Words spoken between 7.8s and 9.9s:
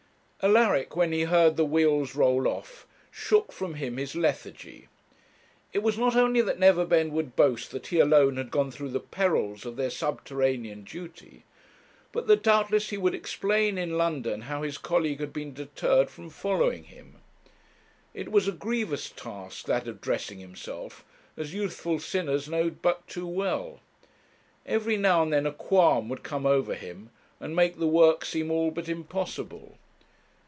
he alone had gone through the perils of